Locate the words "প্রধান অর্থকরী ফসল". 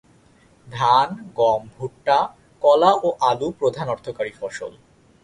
3.59-4.71